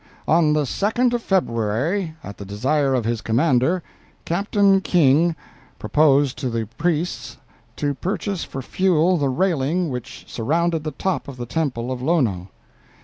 "On 0.27 0.53
the 0.53 0.63
2d 0.63 1.13
of 1.13 1.21
February, 1.21 2.15
at 2.23 2.37
the 2.39 2.43
desire 2.43 2.95
of 2.95 3.05
his 3.05 3.21
commander, 3.21 3.83
Captain 4.25 4.81
King 4.81 5.35
proposed 5.77 6.39
to 6.39 6.49
the 6.49 6.65
priests 6.75 7.37
to 7.75 7.93
purchase 7.93 8.43
for 8.43 8.63
fuel 8.63 9.15
the 9.17 9.29
railing 9.29 9.89
which 9.91 10.25
surrounded 10.27 10.83
the 10.83 10.89
top 10.89 11.27
of 11.27 11.37
the 11.37 11.45
temple 11.45 11.91
of 11.91 12.01
Lono! 12.01 12.49